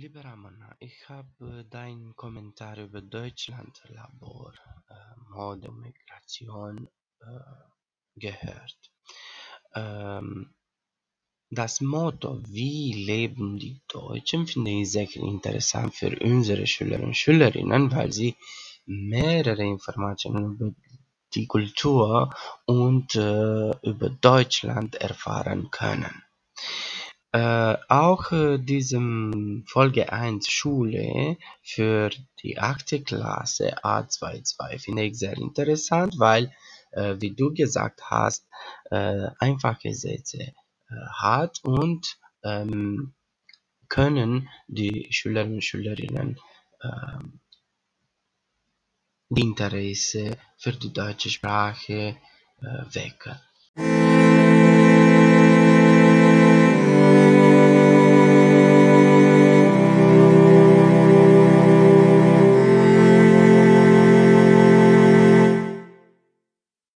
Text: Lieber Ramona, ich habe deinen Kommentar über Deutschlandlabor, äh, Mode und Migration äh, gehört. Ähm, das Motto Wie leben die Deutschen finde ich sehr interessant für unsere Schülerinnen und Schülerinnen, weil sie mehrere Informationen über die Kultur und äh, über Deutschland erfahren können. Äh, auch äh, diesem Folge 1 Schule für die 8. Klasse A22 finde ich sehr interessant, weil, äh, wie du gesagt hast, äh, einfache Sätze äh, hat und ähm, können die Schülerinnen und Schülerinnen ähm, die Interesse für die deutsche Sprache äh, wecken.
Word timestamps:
Lieber 0.00 0.24
Ramona, 0.24 0.76
ich 0.78 1.08
habe 1.08 1.64
deinen 1.68 2.14
Kommentar 2.14 2.78
über 2.78 3.02
Deutschlandlabor, 3.02 4.52
äh, 4.88 4.94
Mode 5.28 5.68
und 5.70 5.80
Migration 5.80 6.88
äh, 7.18 7.24
gehört. 8.14 8.78
Ähm, 9.74 10.54
das 11.50 11.80
Motto 11.80 12.40
Wie 12.46 12.92
leben 12.92 13.58
die 13.58 13.80
Deutschen 13.88 14.46
finde 14.46 14.70
ich 14.70 14.92
sehr 14.92 15.12
interessant 15.16 15.96
für 15.96 16.16
unsere 16.20 16.68
Schülerinnen 16.68 17.08
und 17.08 17.16
Schülerinnen, 17.16 17.90
weil 17.90 18.12
sie 18.12 18.36
mehrere 18.86 19.64
Informationen 19.64 20.52
über 20.52 20.74
die 21.34 21.48
Kultur 21.48 22.32
und 22.66 23.16
äh, 23.16 23.70
über 23.82 24.10
Deutschland 24.10 24.94
erfahren 24.94 25.72
können. 25.72 26.22
Äh, 27.38 27.76
auch 27.86 28.32
äh, 28.32 28.58
diesem 28.58 29.62
Folge 29.68 30.12
1 30.12 30.50
Schule 30.50 31.36
für 31.62 32.10
die 32.42 32.58
8. 32.58 33.06
Klasse 33.06 33.78
A22 33.84 34.80
finde 34.80 35.04
ich 35.04 35.20
sehr 35.20 35.36
interessant, 35.36 36.18
weil, 36.18 36.52
äh, 36.90 37.14
wie 37.20 37.36
du 37.36 37.54
gesagt 37.54 38.02
hast, 38.10 38.44
äh, 38.90 39.28
einfache 39.38 39.94
Sätze 39.94 40.40
äh, 40.40 40.54
hat 41.22 41.60
und 41.62 42.18
ähm, 42.42 43.14
können 43.88 44.48
die 44.66 45.06
Schülerinnen 45.12 45.54
und 45.56 45.64
Schülerinnen 45.64 46.40
ähm, 46.82 47.38
die 49.28 49.42
Interesse 49.42 50.36
für 50.56 50.72
die 50.72 50.92
deutsche 50.92 51.30
Sprache 51.30 52.16
äh, 52.62 52.94
wecken. 52.94 54.27